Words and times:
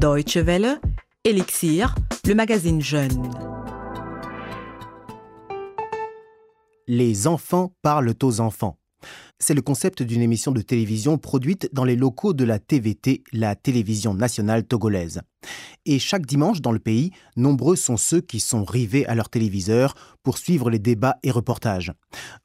Deutsche 0.00 0.38
Welle, 0.38 0.80
Elixir, 1.24 1.94
le 2.26 2.34
magazine 2.34 2.80
Jeune. 2.80 3.30
Les 6.88 7.26
enfants 7.26 7.74
parlent 7.82 8.14
aux 8.22 8.40
enfants. 8.40 8.78
C'est 9.38 9.52
le 9.52 9.60
concept 9.60 10.02
d'une 10.02 10.22
émission 10.22 10.52
de 10.52 10.62
télévision 10.62 11.18
produite 11.18 11.68
dans 11.74 11.84
les 11.84 11.96
locaux 11.96 12.32
de 12.32 12.44
la 12.44 12.58
TVT, 12.58 13.22
la 13.34 13.54
télévision 13.54 14.14
nationale 14.14 14.64
togolaise. 14.64 15.20
Et 15.84 15.98
chaque 15.98 16.24
dimanche 16.24 16.62
dans 16.62 16.72
le 16.72 16.78
pays, 16.78 17.10
nombreux 17.36 17.76
sont 17.76 17.98
ceux 17.98 18.22
qui 18.22 18.40
sont 18.40 18.64
rivés 18.64 19.04
à 19.04 19.14
leur 19.14 19.28
téléviseur 19.28 19.92
pour 20.22 20.38
suivre 20.38 20.70
les 20.70 20.78
débats 20.78 21.18
et 21.22 21.30
reportages. 21.30 21.92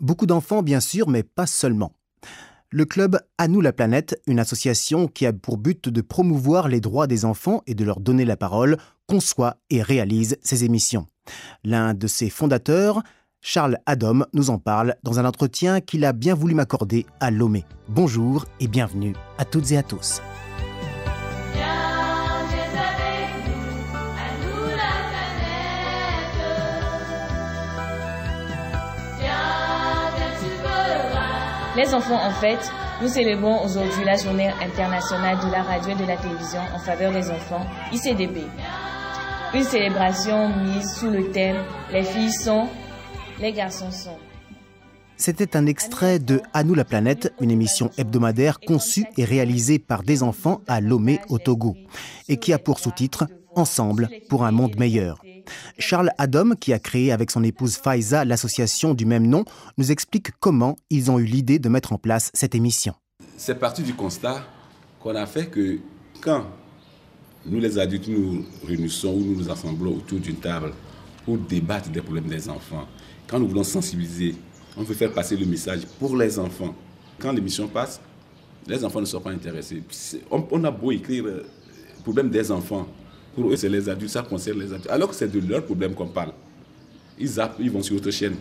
Beaucoup 0.02 0.26
d'enfants 0.26 0.62
bien 0.62 0.82
sûr, 0.82 1.08
mais 1.08 1.24
pas 1.24 1.48
seulement. 1.48 1.94
Le 2.78 2.84
club 2.84 3.22
À 3.38 3.48
nous 3.48 3.62
la 3.62 3.72
planète, 3.72 4.22
une 4.28 4.38
association 4.38 5.08
qui 5.08 5.26
a 5.26 5.32
pour 5.32 5.58
but 5.58 5.88
de 5.88 6.02
promouvoir 6.02 6.68
les 6.68 6.82
droits 6.82 7.08
des 7.08 7.24
enfants 7.24 7.62
et 7.68 7.74
de 7.74 7.86
leur 7.86 8.02
donner 8.02 8.26
la 8.26 8.36
parole, 8.36 8.76
conçoit 9.08 9.56
et 9.70 9.82
réalise 9.82 10.36
ces 10.42 10.66
émissions. 10.66 11.08
L'un 11.64 11.94
de 11.94 12.06
ses 12.06 12.30
fondateurs, 12.30 13.02
Charles 13.40 13.78
Adom 13.86 14.26
nous 14.34 14.50
en 14.50 14.60
parle 14.60 14.96
dans 15.04 15.20
un 15.20 15.26
entretien 15.26 15.80
qu'il 15.80 16.04
a 16.04 16.12
bien 16.12 16.34
voulu 16.34 16.54
m'accorder 16.54 17.06
à 17.22 17.32
Lomé. 17.32 17.64
Bonjour 17.88 18.44
et 18.60 18.68
bienvenue 18.68 19.16
à 19.38 19.46
toutes 19.46 19.72
et 19.72 19.78
à 19.78 19.84
tous. 19.84 20.20
Les 31.76 31.94
enfants, 31.94 32.26
en 32.26 32.32
fait, 32.32 32.72
nous 33.02 33.10
célébrons 33.10 33.66
aujourd'hui 33.66 34.06
la 34.06 34.16
journée 34.16 34.50
internationale 34.62 35.38
de 35.46 35.52
la 35.52 35.62
radio 35.62 35.92
et 35.92 35.96
de 36.02 36.06
la 36.08 36.16
télévision 36.16 36.62
en 36.74 36.80
faveur 36.80 37.12
des 37.12 37.30
enfants, 37.30 37.66
ICDP. 37.92 38.44
Une 39.54 39.64
célébration 39.64 40.50
mise 40.64 40.96
sous 40.96 41.10
le 41.10 41.32
thème 41.32 41.58
Les 41.92 42.04
filles 42.04 42.32
sont 42.32 42.70
les 43.42 43.52
garçons 43.52 43.92
sont. 43.92 44.18
C'était 45.18 45.58
un 45.58 45.66
extrait 45.66 46.20
de 46.20 46.42
À 46.54 46.64
nous 46.64 46.76
la 46.76 46.86
planète, 46.86 47.34
une 47.42 47.52
émission 47.52 47.92
hebdomadaire 47.98 48.62
conçue 48.62 49.06
et 49.18 49.26
réalisée 49.26 49.80
par 49.80 50.04
des 50.04 50.24
enfants 50.24 50.62
à 50.68 50.80
Lomé 50.80 51.20
au 51.28 51.40
Togo 51.40 51.76
et 52.30 52.38
qui 52.38 52.54
a 52.54 52.60
pour 52.60 52.80
sous-titre 52.80 53.28
Ensemble 53.54 54.10
pour 54.30 54.46
un 54.46 54.52
monde 54.52 54.78
meilleur. 54.78 55.22
Charles 55.78 56.12
Adam, 56.18 56.52
qui 56.60 56.74
a 56.74 56.80
créé 56.80 57.12
avec 57.12 57.32
son 57.32 57.44
épouse 57.44 57.78
Faiza 57.78 58.26
l'association 58.26 58.94
du 58.94 59.06
même 59.06 59.28
nom, 59.28 59.46
nous 59.78 59.92
explique 59.92 60.32
comment 60.40 60.78
ils 60.90 61.12
ont 61.12 61.20
eu 61.20 61.26
l'idée 61.26 61.60
de 61.60 61.70
mettre 61.70 61.94
en 61.94 61.98
place 61.98 62.32
cette 62.34 62.56
émission. 62.56 62.94
C'est 63.38 63.60
parti 63.60 63.84
du 63.84 63.94
constat 63.94 64.46
qu'on 65.00 65.16
a 65.16 65.26
fait 65.26 65.48
que 65.48 65.80
quand 66.22 66.46
nous 67.46 67.60
les 67.60 67.78
adultes 67.78 68.08
nous 68.08 68.46
réunissons 68.66 69.14
ou 69.14 69.20
nous 69.20 69.36
nous 69.36 69.52
assemblons 69.52 69.96
autour 69.96 70.20
d'une 70.20 70.38
table 70.38 70.74
pour 71.24 71.38
débattre 71.38 71.90
des 71.90 72.02
problèmes 72.02 72.28
des 72.28 72.50
enfants, 72.50 72.88
quand 73.28 73.40
nous 73.40 73.48
voulons 73.48 73.64
sensibiliser, 73.64 74.36
on 74.78 74.84
veut 74.84 74.96
faire 74.96 75.12
passer 75.12 75.36
le 75.36 75.46
message 75.46 75.82
pour 76.00 76.16
les 76.16 76.38
enfants. 76.38 76.76
Quand 77.20 77.32
l'émission 77.32 77.68
passe, 77.68 78.00
les 78.68 78.84
enfants 78.84 79.02
ne 79.02 79.06
sont 79.06 79.22
pas 79.22 79.32
intéressés. 79.32 79.84
On, 80.32 80.64
a 80.64 80.72
beau 80.72 80.92
écrire 80.92 81.26
euh, 81.26 81.46
problème 82.04 82.30
des 82.30 82.52
enfants. 82.52 82.88
Pour 83.36 83.52
eux, 83.52 83.56
c'est 83.56 83.70
les 83.70 83.90
adultes, 83.90 84.12
ça 84.12 84.24
concerne 84.24 84.60
les 84.60 84.72
adultes. 84.74 84.90
Alors 84.90 85.10
que 85.10 85.16
c'est 85.16 85.32
de 85.32 85.46
leurs 85.46 85.64
problèmes 85.64 85.94
qu'on 85.94 86.08
parle. 86.08 86.32
Ils 87.20 87.28
zappent, 87.28 87.58
ils 87.60 87.70
vont 87.70 87.84
sur 87.84 87.96
autre 87.98 88.12
chaîne. 88.12 88.36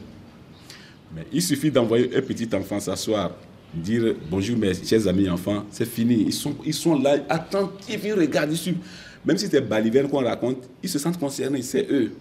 Mais 1.15 1.27
il 1.33 1.43
suffit 1.43 1.71
d'envoyer 1.71 2.17
un 2.17 2.23
petit 2.23 2.49
enfant 2.55 2.81
s'asseoir, 2.81 3.33
dire 3.73 4.15
bonjour 4.31 4.57
mes 4.57 4.75
chers 4.75 5.07
amis 5.07 5.29
enfants, 5.29 5.65
c'est 5.71 5.85
fini. 5.85 6.25
Ils 6.27 6.33
sont, 6.33 6.55
ils 6.65 6.75
sont 6.75 6.99
là, 6.99 7.17
attentifs, 7.29 8.01
ils 8.05 8.15
regardent, 8.15 8.53
ils 8.53 8.59
suivent. 8.59 8.79
Même 9.25 9.39
si 9.39 9.49
c'est 9.49 9.61
Baliven 9.61 10.09
qu'on 10.09 10.23
raconte, 10.23 10.69
ils 10.83 10.89
se 10.89 10.99
sentent 10.99 11.19
concernés, 11.19 11.63
c'est 11.63 11.87
eux. 11.91 12.13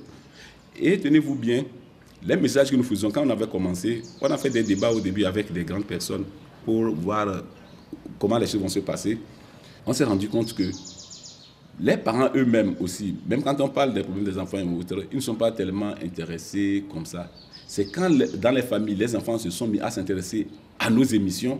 Et 0.79 0.99
tenez-vous 0.99 1.35
bien, 1.35 1.63
les 2.25 2.37
messages 2.37 2.71
que 2.71 2.75
nous 2.75 2.83
faisons, 2.83 3.11
quand 3.11 3.25
on 3.25 3.29
avait 3.29 3.47
commencé, 3.47 4.01
on 4.21 4.27
a 4.27 4.37
fait 4.37 4.49
des 4.49 4.63
débats 4.63 4.91
au 4.91 4.99
début 4.99 5.25
avec 5.25 5.51
des 5.51 5.63
grandes 5.63 5.85
personnes 5.85 6.23
pour 6.65 6.83
voir 6.95 7.43
comment 8.17 8.37
les 8.37 8.47
choses 8.47 8.61
vont 8.61 8.69
se 8.69 8.79
passer. 8.79 9.17
On 9.85 9.91
s'est 9.91 10.05
rendu 10.05 10.29
compte 10.29 10.53
que 10.53 10.63
les 11.79 11.97
parents 11.97 12.29
eux-mêmes 12.35 12.75
aussi, 12.79 13.15
même 13.27 13.41
quand 13.43 13.59
on 13.59 13.69
parle 13.69 13.93
des 13.93 14.03
problèmes 14.03 14.25
des 14.25 14.37
enfants 14.37 14.59
ils 14.59 15.15
ne 15.15 15.21
sont 15.21 15.35
pas 15.35 15.51
tellement 15.51 15.93
intéressés 16.03 16.83
comme 16.91 17.05
ça. 17.05 17.29
C'est 17.67 17.85
quand 17.91 18.09
dans 18.39 18.51
les 18.51 18.61
familles, 18.61 18.95
les 18.95 19.15
enfants 19.15 19.37
se 19.37 19.49
sont 19.49 19.67
mis 19.67 19.79
à 19.79 19.89
s'intéresser 19.89 20.47
à 20.79 20.89
nos 20.89 21.03
émissions 21.03 21.59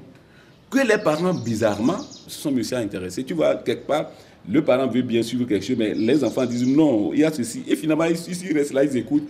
que 0.70 0.80
les 0.88 0.98
parents, 0.98 1.34
bizarrement, 1.34 2.00
se 2.00 2.42
sont 2.42 2.52
mis 2.52 2.74
à 2.74 2.78
intéresser. 2.80 3.24
Tu 3.24 3.34
vois, 3.34 3.56
quelque 3.56 3.86
part, 3.88 4.12
le 4.48 4.64
parent 4.64 4.88
veut 4.88 5.02
bien 5.02 5.24
suivre 5.24 5.46
quelque 5.46 5.66
chose, 5.66 5.78
mais 5.78 5.94
les 5.94 6.24
enfants 6.24 6.46
disent 6.46 6.68
non, 6.68 7.14
il 7.14 7.20
y 7.20 7.24
a 7.24 7.32
ceci. 7.32 7.64
Et 7.68 7.76
finalement, 7.76 8.06
ils, 8.06 8.18
ils 8.46 8.54
restent 8.54 8.74
là, 8.74 8.84
ils 8.84 8.98
écoutent. 8.98 9.28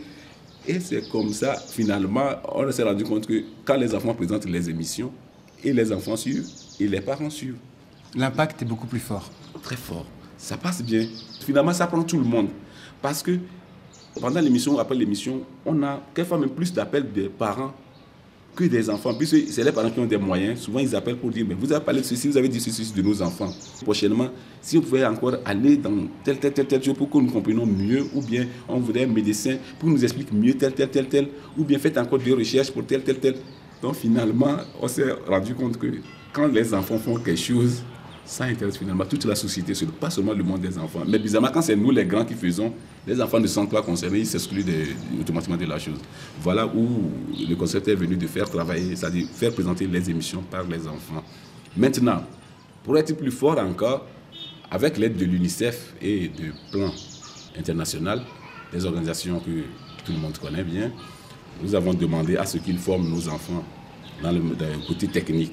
Et 0.68 0.80
c'est 0.80 1.10
comme 1.10 1.34
ça, 1.34 1.56
finalement, 1.56 2.30
on 2.54 2.72
s'est 2.72 2.84
rendu 2.84 3.04
compte 3.04 3.28
que 3.28 3.44
quand 3.66 3.76
les 3.76 3.94
enfants 3.94 4.14
présentent 4.14 4.46
les 4.46 4.70
émissions, 4.70 5.12
et 5.64 5.74
les 5.74 5.92
enfants 5.92 6.16
suivent, 6.18 6.48
et 6.80 6.88
les 6.88 7.02
parents 7.02 7.30
suivent. 7.30 7.58
L'impact 8.16 8.62
est 8.62 8.66
beaucoup 8.66 8.88
plus 8.88 9.00
fort. 9.00 9.30
Très 9.62 9.76
fort. 9.76 10.06
Ça 10.44 10.58
passe 10.58 10.84
bien. 10.84 11.08
Finalement, 11.40 11.72
ça 11.72 11.88
prend 11.88 12.04
tout 12.04 12.18
le 12.18 12.26
monde. 12.26 12.50
Parce 13.02 13.24
que 13.24 13.32
pendant 14.20 14.42
l'émission, 14.42 14.78
après 14.78 14.94
l'émission, 14.94 15.42
on 15.66 15.82
a 15.84 16.02
quelquefois 16.14 16.38
même 16.38 16.50
plus 16.50 16.74
d'appels 16.74 17.10
des 17.14 17.30
parents 17.30 17.74
que 18.54 18.66
des 18.66 18.90
enfants. 18.90 19.14
Puisque 19.14 19.38
c'est 19.50 19.64
les 19.64 19.72
parents 19.72 19.90
qui 19.90 20.02
ont 20.02 20.06
des 20.06 20.18
moyens. 20.18 20.60
Souvent, 20.60 20.80
ils 20.80 20.94
appellent 20.98 21.16
pour 21.16 21.30
dire, 21.30 21.46
mais 21.48 21.56
vous 21.56 21.72
avez 21.72 21.84
parlé 21.84 22.02
de 22.02 22.06
ceci, 22.06 22.28
vous 22.28 22.36
avez 22.36 22.50
dit 22.50 22.60
ceci 22.60 22.92
de 22.92 23.02
nos 23.02 23.22
enfants. 23.22 23.54
Prochainement, 23.84 24.28
si 24.62 24.76
vous 24.76 24.82
pouvez 24.82 25.06
encore 25.06 25.38
aller 25.46 25.78
dans 25.78 26.10
tel, 26.26 26.38
tel, 26.38 26.52
tel, 26.52 26.68
tel 26.68 26.84
chose 26.84 26.96
pour 26.98 27.10
que 27.10 27.18
nous 27.20 27.32
comprenions 27.32 27.66
mieux, 27.66 28.06
ou 28.14 28.22
bien 28.22 28.46
on 28.68 28.80
voudrait 28.80 29.06
un 29.06 29.08
médecin 29.08 29.56
pour 29.80 29.88
nous 29.88 30.04
expliquer 30.04 30.36
mieux 30.36 30.56
tel, 30.56 30.74
tel, 30.74 30.90
tel, 30.90 31.08
tel, 31.08 31.30
ou 31.58 31.64
bien 31.64 31.80
faites 31.80 31.98
encore 31.98 32.20
des 32.20 32.34
recherches 32.34 32.70
pour 32.70 32.86
tel, 32.86 33.02
tel, 33.02 33.18
tel. 33.18 33.36
Donc 33.82 33.96
finalement, 33.96 34.58
on 34.82 34.90
s'est 34.90 35.10
rendu 35.26 35.56
compte 35.56 35.78
que 35.78 35.88
quand 36.34 36.48
les 36.48 36.74
enfants 36.74 36.98
font 36.98 37.16
quelque 37.16 37.40
chose, 37.40 37.82
ça 38.26 38.46
intéresse 38.46 38.78
finalement 38.78 39.06
toute 39.06 39.26
la 39.26 39.36
société, 39.36 39.74
pas 40.00 40.10
seulement 40.10 40.34
le 40.34 40.44
monde 40.44 40.62
des 40.62 40.78
enfants. 40.78 41.04
Mais 41.08 41.20
bizarrement, 41.20 41.50
quand 41.54 41.62
c'est 41.62 41.76
nous 41.76 41.92
les 41.92 42.06
grands 42.06 42.24
qui 42.24 42.36
faisons, 42.36 42.74
les 43.06 43.22
enfants 43.22 43.40
ne 43.40 43.48
sont 43.48 43.68
pas 43.68 43.82
concernés, 43.82 44.20
ils 44.20 44.26
s'excluent 44.26 44.64
automatiquement 45.20 45.58
de 45.58 45.66
la 45.66 45.78
chose. 45.78 45.98
Voilà 46.42 46.66
où 46.66 47.12
le 47.38 47.56
concept 47.56 47.88
est 47.90 47.96
venu 47.96 48.16
de 48.16 48.28
faire 48.28 48.50
travailler, 48.50 48.96
c'est-à-dire 48.96 49.28
faire 49.34 49.52
présenter 49.52 49.88
les 49.88 50.10
émissions 50.10 50.42
par 50.42 50.64
les 50.64 50.88
enfants. 50.88 51.24
Maintenant, 51.76 52.24
pour 52.84 52.98
être 52.98 53.16
plus 53.18 53.32
fort 53.32 53.58
encore, 53.60 54.06
avec 54.72 54.98
l'aide 54.98 55.18
de 55.18 55.26
l'UNICEF 55.26 55.94
et 56.02 56.30
de 56.30 56.52
plans 56.72 56.94
international, 57.58 58.22
des 58.72 58.86
organisations 58.86 59.40
que 59.40 59.64
tout 60.06 60.14
le 60.14 60.18
monde 60.18 60.38
connaît 60.38 60.64
bien, 60.64 60.92
nous 61.62 61.76
avons 61.76 61.94
demandé 61.94 62.38
à 62.38 62.46
ce 62.46 62.58
qu'ils 62.58 62.80
forment 62.80 63.10
nos 63.10 63.28
enfants 63.28 63.64
dans 64.22 64.32
le 64.32 64.42
côté 64.88 65.08
technique 65.08 65.52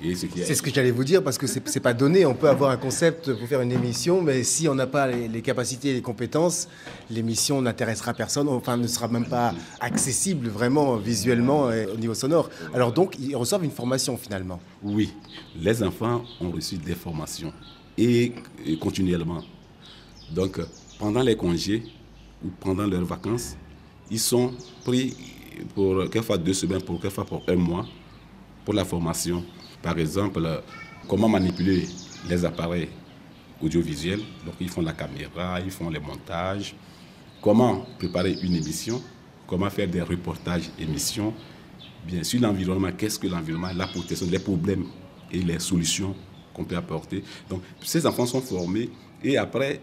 c'est 0.00 0.54
ce 0.54 0.62
que 0.62 0.72
j'allais 0.72 0.90
vous 0.90 1.04
dire 1.04 1.22
parce 1.22 1.38
que 1.38 1.46
c'est 1.46 1.74
n'est 1.74 1.80
pas 1.80 1.94
donné. 1.94 2.24
On 2.24 2.34
peut 2.34 2.48
avoir 2.48 2.70
un 2.70 2.76
concept 2.76 3.32
pour 3.32 3.48
faire 3.48 3.60
une 3.60 3.72
émission, 3.72 4.22
mais 4.22 4.44
si 4.44 4.68
on 4.68 4.74
n'a 4.74 4.86
pas 4.86 5.08
les, 5.08 5.42
capacités 5.42 5.90
et 5.90 5.94
les 5.94 6.02
compétences, 6.02 6.68
l'émission 7.10 7.60
n'intéressera 7.60 8.14
personne, 8.14 8.48
enfin 8.48 8.76
ne 8.76 8.86
sera 8.86 9.08
même 9.08 9.26
pas 9.26 9.54
accessible 9.80 10.48
vraiment 10.48 10.96
visuellement 10.96 11.64
au 11.64 11.96
niveau 11.96 12.14
sonore. 12.14 12.48
Alors 12.74 12.92
donc, 12.92 13.16
ils 13.18 13.34
reçoivent 13.34 13.64
une 13.64 13.70
formation 13.70 14.16
finalement. 14.16 14.60
Oui, 14.82 15.12
les 15.58 15.82
enfants 15.82 16.22
ont 16.40 16.50
reçu 16.50 16.76
des 16.76 16.94
formations 16.94 17.52
et, 17.96 18.32
continuellement. 18.80 19.42
Donc, 20.32 20.60
pendant 20.98 21.22
les 21.22 21.36
congés 21.36 21.82
ou 22.44 22.48
pendant 22.60 22.86
leurs 22.86 23.04
vacances, 23.04 23.56
ils 24.10 24.20
sont 24.20 24.52
pris 24.84 25.16
pour 25.74 26.08
quelquefois 26.10 26.38
deux 26.38 26.52
semaines, 26.52 26.82
pour 26.82 27.00
quelquefois 27.00 27.24
pour 27.24 27.42
un 27.48 27.56
mois 27.56 27.86
pour 28.64 28.74
la 28.74 28.84
formation 28.84 29.44
par 29.82 29.98
exemple, 29.98 30.62
comment 31.06 31.28
manipuler 31.28 31.86
les 32.28 32.44
appareils 32.44 32.88
audiovisuels. 33.62 34.20
Donc, 34.44 34.54
ils 34.60 34.68
font 34.68 34.82
la 34.82 34.92
caméra, 34.92 35.60
ils 35.60 35.70
font 35.70 35.90
les 35.90 36.00
montages. 36.00 36.74
Comment 37.40 37.86
préparer 37.98 38.36
une 38.42 38.56
émission, 38.56 39.00
comment 39.46 39.70
faire 39.70 39.88
des 39.88 40.02
reportages 40.02 40.70
émissions. 40.78 41.32
Bien 42.06 42.24
sûr, 42.24 42.40
l'environnement, 42.40 42.90
qu'est-ce 42.96 43.18
que 43.18 43.28
l'environnement, 43.28 43.70
la 43.74 43.86
protection, 43.86 44.26
les 44.30 44.38
problèmes 44.38 44.86
et 45.30 45.38
les 45.38 45.58
solutions 45.58 46.14
qu'on 46.52 46.64
peut 46.64 46.76
apporter. 46.76 47.22
Donc, 47.48 47.62
ces 47.82 48.04
enfants 48.06 48.26
sont 48.26 48.40
formés 48.40 48.90
et 49.22 49.36
après, 49.36 49.80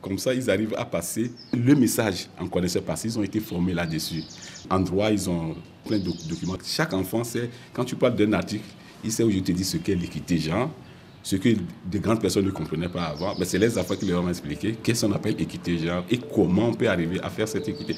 comme 0.00 0.18
ça, 0.18 0.34
ils 0.34 0.50
arrivent 0.50 0.74
à 0.76 0.84
passer 0.84 1.32
le 1.52 1.74
message 1.74 2.28
en 2.38 2.46
connaissant 2.48 2.80
parce 2.86 3.02
qu'ils 3.02 3.18
ont 3.18 3.22
été 3.22 3.40
formés 3.40 3.74
là-dessus. 3.74 4.22
En 4.70 4.80
droit, 4.80 5.10
ils 5.10 5.28
ont 5.28 5.56
plein 5.86 5.98
de 5.98 6.10
documents. 6.28 6.56
Chaque 6.64 6.92
enfant 6.92 7.24
sait, 7.24 7.50
quand 7.72 7.84
tu 7.84 7.96
parles 7.96 8.16
d'un 8.16 8.32
article, 8.32 8.64
il 9.04 9.12
sait 9.12 9.22
où 9.22 9.30
je 9.30 9.38
te 9.40 9.52
dis 9.52 9.64
ce 9.64 9.76
qu'est 9.76 9.94
l'équité 9.94 10.38
genre, 10.38 10.70
ce 11.22 11.36
que 11.36 11.50
de 11.50 11.98
grandes 11.98 12.20
personnes 12.20 12.44
ne 12.44 12.50
comprenaient 12.50 12.88
pas 12.88 13.04
avant. 13.04 13.34
Mais 13.38 13.44
c'est 13.44 13.58
les 13.58 13.78
enfants 13.78 13.96
qui 13.96 14.06
leur 14.06 14.22
ont 14.22 14.28
expliqué 14.28 14.76
qu'est-ce 14.82 15.06
qu'on 15.06 15.12
appelle 15.12 15.40
équité 15.40 15.78
genre 15.78 16.04
et 16.10 16.18
comment 16.18 16.68
on 16.68 16.74
peut 16.74 16.88
arriver 16.88 17.20
à 17.20 17.30
faire 17.30 17.48
cette 17.48 17.68
équité? 17.68 17.96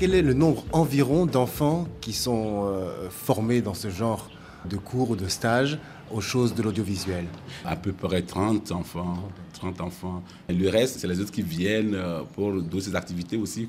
Quel 0.00 0.14
est 0.14 0.22
le 0.22 0.32
nombre 0.32 0.64
environ 0.72 1.26
d'enfants 1.26 1.86
qui 2.00 2.14
sont 2.14 2.64
euh, 2.64 3.10
formés 3.10 3.60
dans 3.60 3.74
ce 3.74 3.90
genre 3.90 4.30
de 4.64 4.78
cours 4.78 5.10
ou 5.10 5.14
de 5.14 5.28
stages 5.28 5.76
aux 6.10 6.22
choses 6.22 6.54
de 6.54 6.62
l'audiovisuel? 6.62 7.26
À 7.66 7.76
peu 7.76 7.92
près 7.92 8.22
30 8.22 8.72
enfants. 8.72 9.28
30 9.52 9.82
enfants. 9.82 10.22
Le 10.48 10.70
reste, 10.70 11.00
c'est 11.00 11.06
les 11.06 11.20
autres 11.20 11.32
qui 11.32 11.42
viennent 11.42 11.94
euh, 11.94 12.22
pour 12.34 12.50
d'autres 12.62 12.96
activités 12.96 13.36
aussi. 13.36 13.68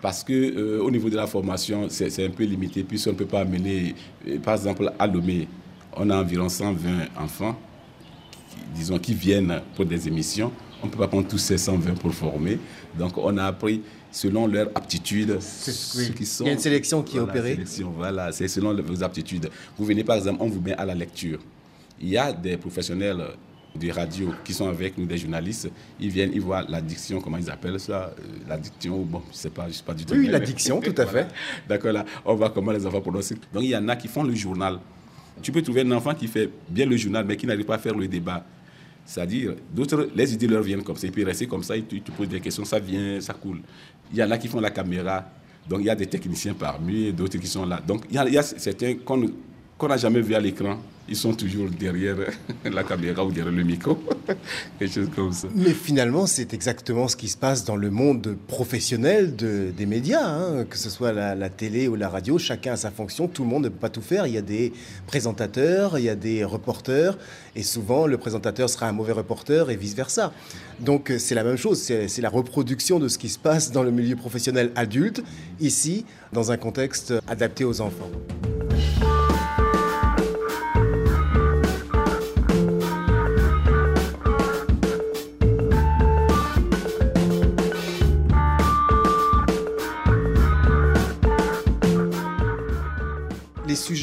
Parce 0.00 0.24
que 0.24 0.32
euh, 0.32 0.82
au 0.82 0.90
niveau 0.90 1.10
de 1.10 1.16
la 1.16 1.26
formation, 1.26 1.86
c'est 1.90 2.24
un 2.24 2.30
peu 2.30 2.44
limité, 2.44 2.82
puisqu'on 2.82 3.10
ne 3.10 3.16
peut 3.16 3.26
pas 3.26 3.40
amener, 3.40 3.94
par 4.42 4.54
exemple, 4.54 4.90
à 4.98 5.06
Lomé, 5.06 5.48
on 5.94 6.08
a 6.08 6.16
environ 6.16 6.48
120 6.48 7.08
enfants, 7.22 7.58
qui 9.02 9.12
viennent 9.12 9.60
pour 9.74 9.84
des 9.84 10.08
émissions. 10.08 10.50
On 10.82 10.86
ne 10.86 10.90
peut 10.90 10.98
pas 10.98 11.08
prendre 11.08 11.28
tous 11.28 11.38
ces 11.38 11.58
120 11.58 11.94
pour 11.98 12.14
former. 12.14 12.58
Donc, 12.98 13.18
on 13.18 13.36
a 13.36 13.44
appris 13.44 13.82
selon 14.10 14.46
leurs 14.46 14.68
aptitudes. 14.74 15.38
Qui 15.38 16.26
sont, 16.26 16.44
Il 16.44 16.46
y 16.46 16.50
a 16.50 16.52
une 16.52 16.58
sélection 16.58 17.02
qui 17.02 17.16
est 17.16 17.20
opérée. 17.20 17.54
Sélection, 17.54 17.92
voilà, 17.96 18.32
c'est 18.32 18.48
selon 18.48 18.74
vos 18.74 19.02
aptitudes. 19.02 19.50
Vous 19.78 19.84
venez, 19.84 20.04
par 20.04 20.16
exemple, 20.16 20.38
on 20.40 20.48
vous 20.48 20.60
met 20.60 20.74
à 20.74 20.84
la 20.84 20.94
lecture. 20.94 21.40
Il 22.00 22.08
y 22.08 22.18
a 22.18 22.32
des 22.32 22.56
professionnels 22.56 23.22
des 23.76 23.92
radios 23.92 24.32
qui 24.44 24.52
sont 24.52 24.68
avec 24.68 24.96
nous, 24.98 25.06
des 25.06 25.18
journalistes, 25.18 25.70
ils 26.00 26.10
viennent, 26.10 26.30
ils 26.32 26.40
voient 26.40 26.64
l'addiction, 26.68 27.20
comment 27.20 27.36
ils 27.38 27.50
appellent 27.50 27.78
ça 27.78 28.12
euh, 28.18 28.22
L'addiction, 28.48 29.02
bon, 29.02 29.22
je 29.26 29.32
ne 29.32 29.36
sais 29.36 29.50
pas, 29.50 29.68
je 29.68 29.74
sais 29.74 29.82
pas 29.84 29.94
du 29.94 30.04
tout. 30.04 30.14
Oui, 30.14 30.26
l'addiction, 30.28 30.80
tout 30.80 30.94
à 30.96 31.06
fait. 31.06 31.28
D'accord, 31.68 31.92
là, 31.92 32.04
on 32.24 32.34
voit 32.34 32.50
comment 32.50 32.72
les 32.72 32.84
enfants 32.86 33.00
prononcent. 33.00 33.34
Donc, 33.52 33.62
il 33.62 33.70
y 33.70 33.76
en 33.76 33.88
a 33.88 33.96
qui 33.96 34.08
font 34.08 34.22
le 34.22 34.34
journal. 34.34 34.78
Tu 35.42 35.52
peux 35.52 35.62
trouver 35.62 35.82
un 35.82 35.90
enfant 35.92 36.14
qui 36.14 36.26
fait 36.26 36.50
bien 36.68 36.86
le 36.86 36.96
journal, 36.96 37.24
mais 37.26 37.36
qui 37.36 37.46
n'arrive 37.46 37.66
pas 37.66 37.74
à 37.74 37.78
faire 37.78 37.94
le 37.94 38.08
débat. 38.08 38.44
C'est-à-dire, 39.06 39.54
d'autres, 39.72 40.08
les 40.14 40.34
idées 40.34 40.48
leur 40.48 40.62
viennent 40.62 40.82
comme 40.82 40.96
ça. 40.96 41.06
Et 41.06 41.10
puis 41.10 41.24
rester 41.24 41.46
comme 41.46 41.62
ça, 41.62 41.74
tu, 41.80 42.02
tu 42.02 42.10
poses 42.10 42.28
des 42.28 42.40
questions, 42.40 42.64
ça 42.64 42.78
vient, 42.78 43.20
ça 43.20 43.32
coule. 43.32 43.60
Il 44.12 44.18
y 44.18 44.22
en 44.22 44.30
a 44.30 44.36
qui 44.36 44.48
font 44.48 44.60
la 44.60 44.70
caméra. 44.70 45.24
Donc 45.68 45.80
il 45.80 45.86
y 45.86 45.90
a 45.90 45.94
des 45.94 46.06
techniciens 46.06 46.54
parmi, 46.54 47.12
d'autres 47.12 47.38
qui 47.38 47.46
sont 47.46 47.64
là. 47.64 47.80
Donc 47.86 48.04
il 48.10 48.16
y 48.16 48.38
a 48.38 48.42
certains 48.42 48.94
qu'on 49.78 49.88
n'a 49.88 49.96
jamais 49.96 50.20
vu 50.20 50.34
à 50.34 50.40
l'écran 50.40 50.78
ils 51.08 51.16
sont 51.16 51.32
toujours 51.32 51.68
derrière 51.70 52.16
la 52.64 52.84
caméra 52.84 53.24
ou 53.24 53.30
derrière 53.30 53.52
le 53.52 53.62
micro, 53.62 53.98
quelque 54.78 54.92
chose 54.92 55.10
comme 55.14 55.32
ça. 55.32 55.48
Mais 55.54 55.72
finalement, 55.72 56.26
c'est 56.26 56.52
exactement 56.52 57.08
ce 57.08 57.16
qui 57.16 57.28
se 57.28 57.36
passe 57.36 57.64
dans 57.64 57.76
le 57.76 57.90
monde 57.90 58.36
professionnel 58.48 59.36
de, 59.36 59.72
des 59.76 59.86
médias, 59.86 60.26
hein. 60.26 60.64
que 60.64 60.76
ce 60.76 60.90
soit 60.90 61.12
la, 61.12 61.48
télé 61.48 61.88
ou 61.88 61.94
la 61.94 62.08
radio, 62.08 62.38
chacun 62.38 62.72
a 62.72 62.76
sa 62.76 62.90
fonction, 62.90 63.28
tout 63.28 63.44
le 63.44 63.48
monde 63.48 63.64
ne 63.64 63.68
peut 63.68 63.78
pas 63.78 63.88
tout 63.88 64.02
faire. 64.02 64.26
Il 64.26 64.34
y 64.34 64.38
a 64.38 64.42
des 64.42 64.72
présentateurs, 65.06 65.98
il 65.98 66.04
y 66.04 66.08
a 66.08 66.16
des 66.16 66.44
reporters, 66.44 67.16
et 67.54 67.62
souvent 67.62 68.06
le 68.06 68.18
présentateur 68.18 68.68
sera 68.68 68.88
un 68.88 68.92
mauvais 68.92 69.12
reporter 69.12 69.70
et 69.70 69.76
vice-versa. 69.76 70.32
Donc 70.80 71.12
c'est 71.18 71.34
la 71.34 71.44
même 71.44 71.56
chose, 71.56 71.80
c'est 71.80 72.20
la 72.20 72.28
reproduction 72.28 72.98
de 72.98 73.08
ce 73.08 73.18
qui 73.18 73.28
se 73.28 73.38
passe 73.38 73.70
dans 73.70 73.82
le 73.82 73.90
milieu 73.90 74.16
professionnel 74.16 74.72
adulte, 74.74 75.22
ici, 75.60 76.04
dans 76.32 76.50
un 76.50 76.56
contexte 76.56 77.14
adapté 77.28 77.64
aux 77.64 77.80
enfants. 77.80 78.10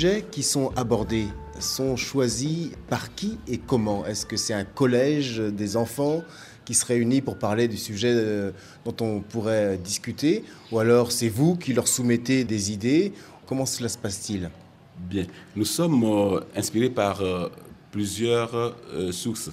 Sujets 0.04 0.26
qui 0.30 0.44
sont 0.44 0.72
abordés 0.76 1.28
sont 1.60 1.96
choisis 1.96 2.72
par 2.90 3.16
qui 3.16 3.38
et 3.48 3.58
comment? 3.58 4.06
Est-ce 4.06 4.26
que 4.26 4.36
c'est 4.36 4.54
un 4.54 4.66
collège 4.66 5.38
des 5.38 5.78
enfants 5.78 6.24
qui 6.66 6.74
se 6.74 6.86
réunit 6.86 7.22
pour 7.22 7.38
parler 7.38 7.70
du 7.70 7.78
sujet 7.78 8.12
euh, 8.12 8.52
dont 8.84 8.96
on 9.00 9.22
pourrait 9.22 9.78
discuter? 9.78 10.44
Ou 10.74 10.80
alors 10.80 11.14
c'est 11.14 11.30
vous 11.30 11.56
qui 11.56 11.72
leur 11.72 11.88
soumettez 11.88 12.44
des 12.44 12.74
idées? 12.74 13.14
Comment 13.46 13.66
cela 13.66 13.88
se 13.88 13.98
passe-t-il? 13.98 14.50
Bien, 14.98 15.26
nous 15.56 15.64
sommes 15.64 16.04
euh, 16.04 16.42
inspirés 16.54 16.90
par 16.90 17.22
euh, 17.22 17.48
plusieurs 17.90 18.76
sources. 19.12 19.52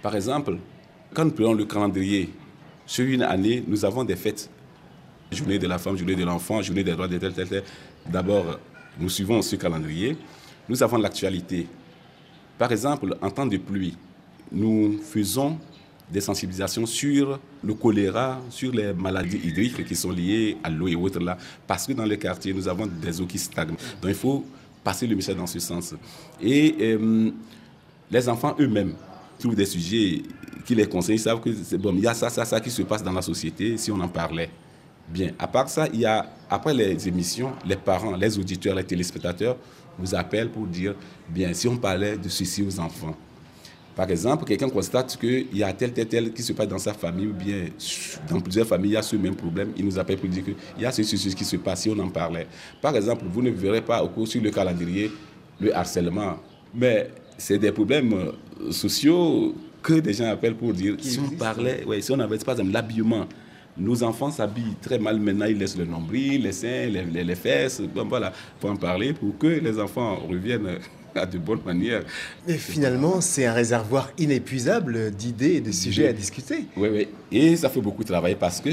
Par 0.00 0.16
exemple, 0.16 0.56
quand 1.12 1.26
nous 1.26 1.32
prenons 1.32 1.52
le 1.52 1.66
calendrier, 1.66 2.32
sur 2.86 3.04
une 3.04 3.22
année, 3.22 3.62
nous 3.68 3.84
avons 3.84 4.04
des 4.04 4.16
fêtes. 4.16 4.48
Journée 5.30 5.58
de 5.58 5.66
la 5.66 5.76
femme, 5.76 5.98
journée 5.98 6.16
de 6.16 6.24
l'enfant, 6.24 6.62
journée 6.62 6.84
des 6.84 6.92
droits 6.92 7.06
de 7.06 7.18
tel, 7.18 7.34
tel, 7.34 7.48
tel. 7.48 7.62
D'abord, 8.10 8.58
nous 8.98 9.08
suivons 9.08 9.42
ce 9.42 9.56
calendrier. 9.56 10.16
Nous 10.68 10.82
avons 10.82 10.96
l'actualité. 10.98 11.66
Par 12.58 12.70
exemple, 12.72 13.16
en 13.20 13.30
temps 13.30 13.46
de 13.46 13.56
pluie, 13.56 13.96
nous 14.52 14.98
faisons 15.02 15.58
des 16.10 16.20
sensibilisations 16.20 16.86
sur 16.86 17.38
le 17.62 17.74
choléra, 17.74 18.40
sur 18.50 18.72
les 18.72 18.92
maladies 18.92 19.40
hydriques 19.44 19.84
qui 19.84 19.94
sont 19.94 20.10
liées 20.10 20.56
à 20.62 20.68
l'eau 20.68 20.88
et 20.88 20.96
autres 20.96 21.20
là, 21.20 21.38
parce 21.66 21.86
que 21.86 21.92
dans 21.92 22.04
le 22.04 22.16
quartier, 22.16 22.52
nous 22.52 22.66
avons 22.66 22.86
des 22.86 23.20
eaux 23.20 23.26
qui 23.26 23.38
stagnent. 23.38 23.68
Donc 23.68 24.08
il 24.08 24.14
faut 24.14 24.44
passer 24.82 25.06
le 25.06 25.14
message 25.14 25.36
dans 25.36 25.46
ce 25.46 25.60
sens. 25.60 25.94
Et 26.42 26.74
euh, 26.80 27.30
les 28.10 28.28
enfants 28.28 28.56
eux-mêmes 28.58 28.94
trouvent 29.38 29.54
des 29.54 29.66
sujets 29.66 30.22
qui 30.64 30.74
les 30.74 30.86
conseillent, 30.86 31.16
ils 31.16 31.20
savent 31.20 31.40
que 31.40 31.50
c'est 31.54 31.78
bon, 31.78 31.94
il 31.94 32.00
y 32.00 32.06
a 32.06 32.14
ça, 32.14 32.28
ça, 32.28 32.44
ça 32.44 32.60
qui 32.60 32.70
se 32.70 32.82
passe 32.82 33.02
dans 33.02 33.12
la 33.12 33.22
société 33.22 33.76
si 33.76 33.90
on 33.90 34.00
en 34.00 34.08
parlait. 34.08 34.50
Bien, 35.10 35.32
à 35.38 35.48
part 35.48 35.68
ça, 35.68 35.88
il 35.92 36.00
y 36.00 36.06
a, 36.06 36.26
après 36.48 36.72
les 36.72 37.08
émissions, 37.08 37.52
les 37.66 37.76
parents, 37.76 38.16
les 38.16 38.38
auditeurs, 38.38 38.74
les 38.74 38.84
téléspectateurs 38.84 39.56
nous 39.98 40.14
appellent 40.14 40.50
pour 40.50 40.66
dire, 40.66 40.94
bien, 41.28 41.52
si 41.52 41.66
on 41.68 41.76
parlait 41.76 42.16
de 42.16 42.28
ceci 42.28 42.62
aux 42.62 42.78
enfants. 42.78 43.16
Par 43.96 44.08
exemple, 44.08 44.44
quelqu'un 44.44 44.68
constate 44.68 45.18
qu'il 45.18 45.54
y 45.56 45.62
a 45.64 45.72
tel, 45.72 45.92
tel, 45.92 46.06
tel 46.06 46.32
qui 46.32 46.42
se 46.42 46.52
passe 46.52 46.68
dans 46.68 46.78
sa 46.78 46.94
famille, 46.94 47.26
ou 47.26 47.32
bien 47.32 47.66
dans 48.28 48.40
plusieurs 48.40 48.66
familles, 48.66 48.92
il 48.92 48.94
y 48.94 48.96
a 48.96 49.02
ce 49.02 49.16
même 49.16 49.34
problème. 49.34 49.72
Il 49.76 49.84
nous 49.84 49.98
appelle 49.98 50.16
pour 50.16 50.28
dire 50.28 50.44
qu'il 50.44 50.54
y 50.78 50.86
a 50.86 50.92
ceci, 50.92 51.18
ceci 51.18 51.34
qui 51.34 51.44
se 51.44 51.56
passe, 51.56 51.82
si 51.82 51.90
on 51.90 51.98
en 51.98 52.08
parlait. 52.08 52.46
Par 52.80 52.94
exemple, 52.94 53.24
vous 53.28 53.42
ne 53.42 53.50
verrez 53.50 53.82
pas 53.82 54.02
au 54.02 54.08
cours 54.08 54.28
sur 54.28 54.40
le 54.40 54.50
calendrier 54.50 55.10
le 55.60 55.76
harcèlement. 55.76 56.36
Mais 56.72 57.10
c'est 57.36 57.58
des 57.58 57.72
problèmes 57.72 58.12
euh, 58.12 58.72
sociaux 58.72 59.54
que 59.82 59.94
des 59.94 60.12
gens 60.12 60.30
appellent 60.30 60.56
pour 60.56 60.72
dire, 60.72 60.96
si 61.00 61.18
on 61.18 61.36
parlait, 61.36 61.84
ouais, 61.84 62.00
si 62.00 62.12
on 62.12 62.18
avait, 62.20 62.38
par 62.38 62.54
exemple, 62.54 62.72
l'habillement, 62.72 63.26
nos 63.80 64.02
enfants 64.02 64.30
s'habillent 64.30 64.76
très 64.80 64.98
mal 64.98 65.18
maintenant, 65.18 65.46
ils 65.46 65.58
laissent 65.58 65.76
le 65.76 65.86
nombril, 65.86 66.42
les 66.42 66.52
seins, 66.52 66.86
les, 66.86 67.24
les, 67.24 67.34
fesses. 67.34 67.80
Bon, 67.80 68.06
voilà, 68.06 68.32
pour 68.60 68.70
en 68.70 68.76
parler, 68.76 69.12
pour 69.12 69.36
que 69.38 69.46
les 69.46 69.78
enfants 69.78 70.16
reviennent 70.16 70.78
à 71.14 71.26
de 71.26 71.38
bonnes 71.38 71.62
manières. 71.64 72.02
Mais 72.46 72.58
finalement, 72.58 73.20
c'est 73.20 73.46
un 73.46 73.52
réservoir 73.52 74.10
inépuisable 74.18 75.10
d'idées 75.10 75.56
et 75.56 75.60
de 75.60 75.72
sujets 75.72 76.08
à 76.08 76.12
discuter. 76.12 76.66
Oui, 76.76 76.88
oui. 76.92 77.08
Et 77.32 77.56
ça 77.56 77.68
fait 77.68 77.80
beaucoup 77.80 78.04
travailler 78.04 78.36
parce 78.36 78.60
que 78.60 78.70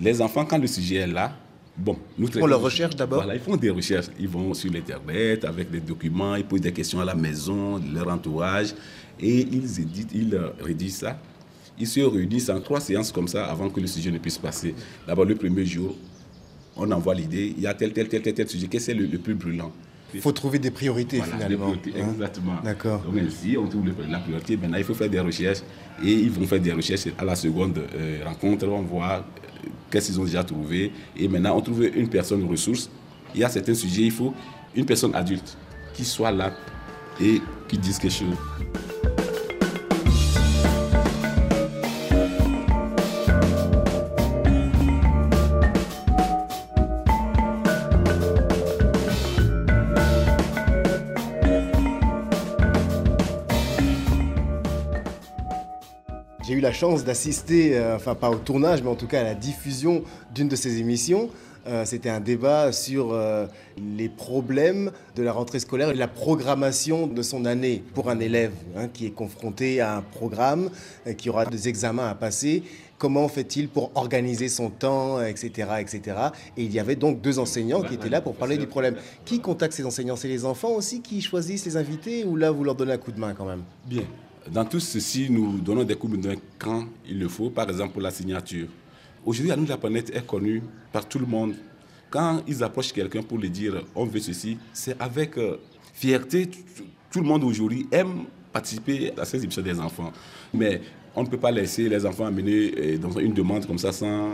les 0.00 0.20
enfants, 0.20 0.44
quand 0.44 0.58
le 0.58 0.66
sujet 0.66 0.96
est 0.96 1.06
là, 1.06 1.32
bon, 1.76 1.96
nous 2.16 2.28
Pour 2.28 2.46
leur 2.46 2.60
recherche 2.60 2.94
d'abord 2.94 3.22
Voilà, 3.22 3.34
ils 3.34 3.40
font 3.40 3.56
des 3.56 3.70
recherches. 3.70 4.06
Ils 4.20 4.28
vont 4.28 4.54
sur 4.54 4.70
l'Internet 4.70 5.44
avec 5.44 5.70
des 5.70 5.80
documents, 5.80 6.36
ils 6.36 6.44
posent 6.44 6.60
des 6.60 6.72
questions 6.72 7.00
à 7.00 7.04
la 7.04 7.14
maison, 7.14 7.80
leur 7.92 8.08
entourage, 8.08 8.74
et 9.20 9.40
ils 9.40 9.80
éditent, 9.80 10.12
ils 10.14 10.38
rédigent 10.60 10.94
ça 10.94 11.18
ils 11.80 11.86
se 11.86 12.00
réunissent 12.00 12.50
en 12.50 12.60
trois 12.60 12.80
séances 12.80 13.12
comme 13.12 13.28
ça 13.28 13.46
avant 13.46 13.68
que 13.70 13.80
le 13.80 13.86
sujet 13.86 14.10
ne 14.10 14.18
puisse 14.18 14.38
passer. 14.38 14.74
D'abord, 15.06 15.24
le 15.24 15.34
premier 15.34 15.64
jour, 15.64 15.96
on 16.76 16.90
envoie 16.90 17.14
l'idée, 17.14 17.54
il 17.56 17.62
y 17.62 17.66
a 17.66 17.74
tel, 17.74 17.92
tel, 17.92 18.08
tel, 18.08 18.22
tel, 18.22 18.34
tel 18.34 18.48
sujet, 18.48 18.66
qu'est-ce 18.68 18.86
que 18.86 18.92
c'est 18.92 18.98
le, 18.98 19.18
plus 19.18 19.34
brûlant 19.34 19.72
il 20.14 20.22
faut 20.22 20.32
trouver 20.32 20.58
des 20.58 20.70
priorités 20.70 21.20
finalement. 21.20 21.74
Hein? 21.74 22.12
exactement. 22.14 22.54
D'accord. 22.64 23.02
Donc 23.02 23.20
ainsi, 23.20 23.58
on 23.58 23.68
trouve 23.68 23.84
la 24.08 24.18
priorité. 24.20 24.56
Maintenant, 24.56 24.78
il 24.78 24.84
faut 24.84 24.94
faire 24.94 25.10
des 25.10 25.20
recherches 25.20 25.58
et 26.02 26.10
ils 26.10 26.30
vont 26.30 26.46
faire 26.46 26.60
des 26.60 26.72
recherches 26.72 27.08
à 27.18 27.24
la 27.26 27.36
seconde 27.36 27.78
euh, 27.94 28.24
rencontre. 28.24 28.66
On 28.68 28.80
voit 28.80 29.16
euh, 29.16 29.68
qu'est-ce 29.90 30.06
qu'ils 30.06 30.18
ont 30.18 30.24
déjà 30.24 30.42
trouvé. 30.42 30.92
Et 31.14 31.28
maintenant, 31.28 31.58
on 31.58 31.60
trouve 31.60 31.84
une 31.84 32.08
personne 32.08 32.42
ressource. 32.48 32.88
Il 33.34 33.42
y 33.42 33.44
a 33.44 33.50
certains 33.50 33.74
sujets, 33.74 34.04
il 34.04 34.10
faut 34.10 34.32
une 34.74 34.86
personne 34.86 35.14
adulte 35.14 35.58
qui 35.92 36.06
soit 36.06 36.32
là 36.32 36.54
et 37.20 37.42
qui 37.68 37.76
dise 37.76 37.98
quelque 37.98 38.14
chose. 38.14 38.36
Eu 56.58 56.60
la 56.60 56.72
chance 56.72 57.04
d'assister, 57.04 57.76
euh, 57.76 57.94
enfin 57.94 58.16
pas 58.16 58.30
au 58.30 58.36
tournage, 58.36 58.82
mais 58.82 58.90
en 58.90 58.96
tout 58.96 59.06
cas 59.06 59.20
à 59.20 59.24
la 59.24 59.34
diffusion 59.34 60.02
d'une 60.34 60.48
de 60.48 60.56
ces 60.56 60.78
émissions. 60.78 61.30
Euh, 61.68 61.84
c'était 61.84 62.08
un 62.08 62.20
débat 62.20 62.72
sur 62.72 63.12
euh, 63.12 63.46
les 63.76 64.08
problèmes 64.08 64.90
de 65.16 65.22
la 65.22 65.32
rentrée 65.32 65.60
scolaire 65.60 65.90
et 65.90 65.94
la 65.94 66.08
programmation 66.08 67.06
de 67.06 67.22
son 67.22 67.44
année 67.44 67.82
pour 67.94 68.10
un 68.10 68.18
élève 68.20 68.52
hein, 68.76 68.88
qui 68.92 69.06
est 69.06 69.10
confronté 69.10 69.80
à 69.80 69.96
un 69.96 70.00
programme, 70.00 70.70
qui 71.16 71.30
aura 71.30 71.44
des 71.46 71.68
examens 71.68 72.08
à 72.08 72.14
passer. 72.14 72.62
Comment 72.96 73.28
fait-il 73.28 73.68
pour 73.68 73.92
organiser 73.94 74.48
son 74.48 74.70
temps, 74.70 75.22
etc., 75.22 75.68
etc. 75.78 76.16
Et 76.56 76.64
il 76.64 76.72
y 76.72 76.80
avait 76.80 76.96
donc 76.96 77.20
deux 77.20 77.38
enseignants 77.38 77.82
qui 77.82 77.94
étaient 77.94 78.08
là 78.08 78.20
pour 78.20 78.34
parler 78.34 78.58
du 78.58 78.66
problème. 78.66 78.96
Qui 79.24 79.40
contacte 79.40 79.74
ces 79.74 79.84
enseignants? 79.84 80.16
C'est 80.16 80.26
les 80.26 80.44
enfants 80.44 80.72
aussi 80.72 81.00
qui 81.02 81.20
choisissent 81.20 81.66
les 81.66 81.76
invités 81.76 82.24
ou 82.24 82.34
là 82.34 82.50
vous 82.50 82.64
leur 82.64 82.74
donnez 82.74 82.94
un 82.94 82.98
coup 82.98 83.12
de 83.12 83.20
main 83.20 83.34
quand 83.34 83.44
même? 83.44 83.62
Bien. 83.86 84.02
Dans 84.52 84.64
tout 84.64 84.80
ceci, 84.80 85.28
nous 85.30 85.58
donnons 85.60 85.84
des 85.84 85.94
coups 85.94 86.18
de 86.18 86.28
main 86.28 86.34
quand 86.58 86.86
il 87.06 87.18
le 87.18 87.28
faut, 87.28 87.50
par 87.50 87.68
exemple 87.68 87.92
pour 87.92 88.02
la 88.02 88.10
signature. 88.10 88.68
Aujourd'hui, 89.24 89.52
nous, 89.56 89.66
la 89.66 89.76
planète 89.76 90.10
est 90.14 90.26
connue 90.26 90.62
par 90.90 91.06
tout 91.06 91.18
le 91.18 91.26
monde 91.26 91.54
quand 92.08 92.42
ils 92.46 92.62
approchent 92.64 92.92
quelqu'un 92.92 93.22
pour 93.22 93.36
lui 93.36 93.50
dire 93.50 93.82
on 93.94 94.06
veut 94.06 94.20
ceci, 94.20 94.56
c'est 94.72 94.98
avec 95.00 95.36
euh, 95.36 95.58
fierté. 95.92 96.48
Tout 97.10 97.20
le 97.20 97.26
monde 97.26 97.44
aujourd'hui 97.44 97.86
aime 97.90 98.24
participer 98.52 99.12
à 99.18 99.24
ces 99.26 99.42
émissions 99.42 99.62
des 99.62 99.78
enfants. 99.78 100.12
Mais 100.54 100.80
on 101.18 101.24
ne 101.24 101.28
peut 101.28 101.38
pas 101.38 101.50
laisser 101.50 101.88
les 101.88 102.06
enfants 102.06 102.26
amener 102.26 102.72
euh, 102.78 102.98
dans 102.98 103.18
une 103.18 103.32
demande 103.32 103.66
comme 103.66 103.78
ça 103.78 103.90
sans 103.90 104.06
euh, 104.06 104.30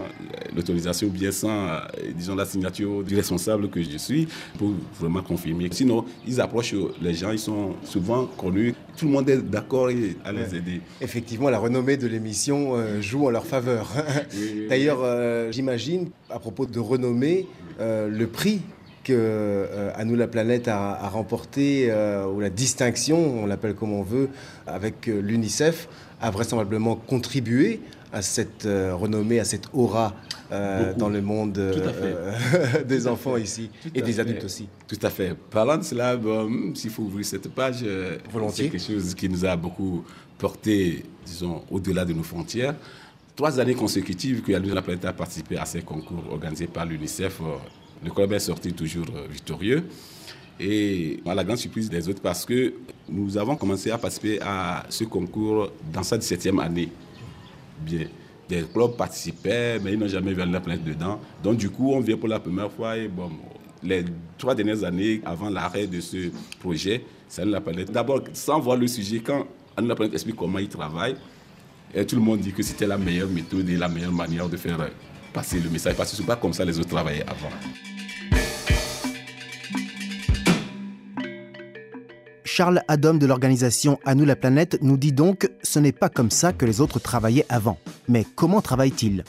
l'autorisation, 0.54 1.08
bien 1.08 1.32
sans, 1.32 1.48
euh, 1.48 1.80
disons, 2.14 2.34
la 2.34 2.44
signature 2.44 3.02
du 3.02 3.16
responsable 3.16 3.70
que 3.70 3.82
je 3.82 3.96
suis 3.96 4.28
pour 4.58 4.72
vraiment 5.00 5.22
confirmer. 5.22 5.68
Sinon, 5.72 6.04
ils 6.26 6.40
approchent 6.40 6.74
les 7.00 7.14
gens, 7.14 7.30
ils 7.30 7.38
sont 7.38 7.74
souvent 7.84 8.26
connus. 8.26 8.74
Tout 8.98 9.06
le 9.06 9.12
monde 9.12 9.30
est 9.30 9.38
d'accord 9.38 9.88
à 10.24 10.32
les 10.32 10.54
aider. 10.54 10.80
Effectivement, 11.00 11.48
la 11.48 11.58
renommée 11.58 11.96
de 11.96 12.06
l'émission 12.06 12.76
joue 13.00 13.26
en 13.26 13.30
leur 13.30 13.46
faveur. 13.46 13.90
D'ailleurs, 14.68 15.50
j'imagine, 15.50 16.10
à 16.30 16.38
propos 16.38 16.66
de 16.66 16.78
renommée, 16.78 17.46
le 17.80 18.24
prix 18.26 18.60
que 19.02 19.66
À 19.94 20.04
nous 20.04 20.14
la 20.14 20.26
planète 20.26 20.68
a, 20.68 21.08
remporté, 21.08 21.92
ou 22.32 22.40
la 22.40 22.50
distinction, 22.50 23.42
on 23.42 23.46
l'appelle 23.46 23.74
comme 23.74 23.92
on 23.92 24.02
veut, 24.02 24.28
avec 24.66 25.06
l'UNICEF, 25.06 25.88
a 26.24 26.30
vraisemblablement 26.30 26.96
contribué 26.96 27.80
à 28.10 28.22
cette 28.22 28.64
euh, 28.64 28.94
renommée, 28.94 29.40
à 29.40 29.44
cette 29.44 29.66
aura 29.74 30.14
euh, 30.52 30.94
dans 30.94 31.10
le 31.10 31.20
monde 31.20 31.58
euh, 31.58 32.32
des 32.88 33.06
enfants 33.06 33.36
ici 33.36 33.68
et 33.94 34.00
des 34.00 34.20
adultes 34.20 34.44
aussi. 34.44 34.68
Tout 34.88 34.98
à 35.02 35.10
fait. 35.10 35.34
Parlant 35.34 35.76
de 35.76 35.82
cela, 35.82 36.18
s'il 36.74 36.90
faut 36.90 37.02
ouvrir 37.02 37.26
cette 37.26 37.48
page, 37.48 37.84
c'est 38.52 38.70
quelque 38.70 38.78
chose 38.78 39.14
qui 39.14 39.28
nous 39.28 39.44
a 39.44 39.54
beaucoup 39.54 40.02
porté, 40.38 41.04
disons, 41.26 41.62
au-delà 41.70 42.06
de 42.06 42.14
nos 42.14 42.22
frontières. 42.22 42.74
Trois 43.36 43.60
années 43.60 43.74
consécutives 43.74 44.40
que 44.42 44.52
la 44.52 44.82
planète 44.82 45.04
a 45.04 45.12
participé 45.12 45.58
à 45.58 45.66
ces 45.66 45.82
concours 45.82 46.24
organisés 46.30 46.68
par 46.68 46.86
l'UNICEF. 46.86 47.40
le 48.02 48.10
club 48.10 48.32
est 48.32 48.38
sorti 48.38 48.72
toujours 48.72 49.06
victorieux. 49.30 49.84
Et 50.60 51.20
à 51.26 51.34
la 51.34 51.42
grande 51.42 51.58
surprise 51.58 51.90
des 51.90 52.08
autres, 52.08 52.22
parce 52.22 52.44
que 52.44 52.74
nous 53.08 53.36
avons 53.36 53.56
commencé 53.56 53.90
à 53.90 53.98
participer 53.98 54.38
à 54.40 54.84
ce 54.88 55.04
concours 55.04 55.70
dans 55.92 56.02
sa 56.02 56.16
17e 56.16 56.60
année. 56.60 56.90
Bien. 57.80 58.06
Des 58.48 58.62
clubs 58.62 58.94
participaient, 58.96 59.78
mais 59.80 59.94
ils 59.94 59.98
n'ont 59.98 60.06
jamais 60.06 60.34
vu 60.34 60.44
la 60.44 60.60
planète 60.60 60.84
dedans. 60.84 61.18
Donc, 61.42 61.56
du 61.56 61.70
coup, 61.70 61.92
on 61.92 62.00
vient 62.00 62.16
pour 62.16 62.28
la 62.28 62.38
première 62.38 62.70
fois. 62.70 62.96
Et 62.96 63.08
bon, 63.08 63.30
les 63.82 64.04
trois 64.36 64.54
dernières 64.54 64.84
années, 64.84 65.22
avant 65.24 65.48
l'arrêt 65.48 65.86
de 65.86 66.00
ce 66.00 66.30
projet, 66.60 67.04
ça 67.26 67.44
la 67.44 67.60
planète. 67.60 67.90
D'abord, 67.90 68.20
sans 68.34 68.60
voir 68.60 68.76
le 68.76 68.86
sujet, 68.86 69.20
quand 69.20 69.46
Anne 69.76 69.88
la 69.88 69.94
planète 69.94 70.14
explique 70.14 70.36
comment 70.36 70.58
il 70.58 70.68
travaille, 70.68 71.16
et 71.94 72.04
tout 72.04 72.16
le 72.16 72.22
monde 72.22 72.40
dit 72.40 72.52
que 72.52 72.62
c'était 72.62 72.86
la 72.86 72.98
meilleure 72.98 73.28
méthode 73.28 73.68
et 73.68 73.76
la 73.76 73.88
meilleure 73.88 74.12
manière 74.12 74.48
de 74.48 74.56
faire 74.56 74.90
passer 75.32 75.58
le 75.58 75.70
message. 75.70 75.96
Parce 75.96 76.10
que 76.10 76.16
ce 76.16 76.22
n'est 76.22 76.26
pas 76.26 76.36
comme 76.36 76.52
ça 76.52 76.64
les 76.64 76.78
autres 76.78 76.90
travaillaient 76.90 77.22
avant. 77.22 77.50
Charles 82.56 82.84
Adam 82.86 83.14
de 83.14 83.26
l'organisation 83.26 83.98
À 84.04 84.14
nous 84.14 84.24
la 84.24 84.36
planète 84.36 84.78
nous 84.80 84.96
dit 84.96 85.10
donc 85.10 85.50
ce 85.64 85.80
n'est 85.80 85.90
pas 85.90 86.08
comme 86.08 86.30
ça 86.30 86.52
que 86.52 86.64
les 86.64 86.80
autres 86.80 87.00
travaillaient 87.00 87.46
avant. 87.48 87.78
Mais 88.06 88.24
comment 88.36 88.60
travaillent-ils? 88.60 89.24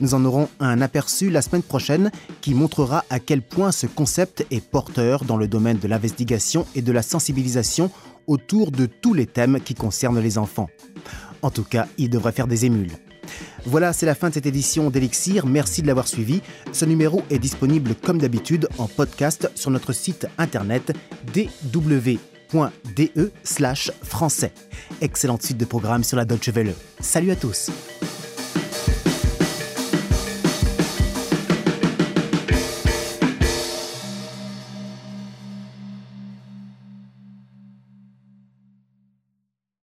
Nous 0.00 0.14
en 0.14 0.24
aurons 0.24 0.48
un 0.58 0.80
aperçu 0.80 1.30
la 1.30 1.42
semaine 1.42 1.62
prochaine 1.62 2.10
qui 2.40 2.54
montrera 2.54 3.04
à 3.08 3.20
quel 3.20 3.40
point 3.40 3.70
ce 3.70 3.86
concept 3.86 4.44
est 4.50 4.68
porteur 4.68 5.24
dans 5.24 5.36
le 5.36 5.46
domaine 5.46 5.78
de 5.78 5.86
l'investigation 5.86 6.66
et 6.74 6.82
de 6.82 6.90
la 6.90 7.02
sensibilisation 7.02 7.88
autour 8.26 8.72
de 8.72 8.86
tous 8.86 9.14
les 9.14 9.26
thèmes 9.26 9.60
qui 9.60 9.74
concernent 9.74 10.18
les 10.18 10.36
enfants. 10.36 10.68
En 11.42 11.52
tout 11.52 11.62
cas, 11.62 11.86
il 11.98 12.10
devrait 12.10 12.32
faire 12.32 12.48
des 12.48 12.64
émules. 12.64 12.90
Voilà, 13.64 13.92
c'est 13.92 14.06
la 14.06 14.16
fin 14.16 14.30
de 14.30 14.34
cette 14.34 14.46
édition 14.46 14.90
d'Elixir. 14.90 15.46
Merci 15.46 15.82
de 15.82 15.86
l'avoir 15.86 16.08
suivi. 16.08 16.40
Ce 16.72 16.84
numéro 16.84 17.22
est 17.30 17.38
disponible 17.38 17.94
comme 17.94 18.18
d'habitude 18.18 18.68
en 18.78 18.88
podcast 18.88 19.52
sur 19.54 19.70
notre 19.70 19.92
site 19.92 20.26
internet 20.36 20.92
dw 21.32 22.18
de 22.52 23.32
slash 23.44 23.90
français. 24.02 24.52
Excellente 25.00 25.42
suite 25.42 25.58
de 25.58 25.64
programme 25.64 26.04
sur 26.04 26.16
la 26.16 26.24
Deutsche 26.24 26.48
Welle. 26.48 26.74
Salut 27.00 27.30
à 27.30 27.36
tous 27.36 27.70